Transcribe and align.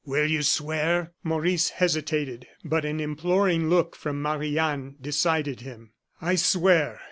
Will 0.03 0.25
you 0.25 0.41
swear?" 0.41 1.11
Maurice 1.23 1.69
hesitated, 1.69 2.47
but 2.65 2.85
an 2.85 2.99
imploring 2.99 3.69
look 3.69 3.95
from 3.95 4.19
Marie 4.19 4.57
Anne 4.57 4.95
decided 4.99 5.61
him. 5.61 5.91
"I 6.19 6.33
swear!" 6.37 6.99